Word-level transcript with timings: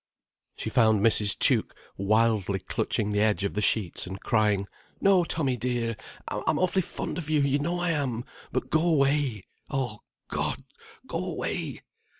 She 0.55 0.71
found 0.71 1.01
Mrs. 1.01 1.37
Tuke 1.37 1.75
wildly 1.95 2.57
clutching 2.57 3.11
the 3.11 3.19
edge 3.21 3.43
of 3.43 3.53
the 3.53 3.61
sheets, 3.61 4.07
and 4.07 4.19
crying: 4.19 4.65
"No, 4.99 5.23
Tommy 5.23 5.57
dear. 5.57 5.95
I'm 6.27 6.57
awfully 6.57 6.81
fond 6.81 7.19
of 7.19 7.29
you, 7.29 7.41
you 7.41 7.59
know 7.59 7.79
I 7.79 7.91
am. 7.91 8.25
But 8.51 8.71
go 8.71 8.81
away. 8.81 9.43
Oh 9.69 9.99
God, 10.27 10.63
go 11.05 11.23
away. 11.23 11.81